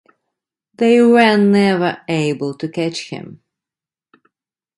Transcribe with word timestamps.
They 0.73 0.99
were 0.99 1.37
never 1.37 2.01
able 2.07 2.55
to 2.57 2.67
catch 2.67 3.11
him. 3.11 3.43